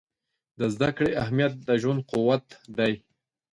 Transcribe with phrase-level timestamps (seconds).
[0.59, 2.45] د زده کړې اهمیت د ژوند قوت
[2.77, 2.93] دی.